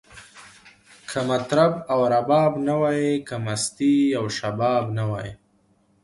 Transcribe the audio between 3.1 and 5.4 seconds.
که مستی او شباب نه وی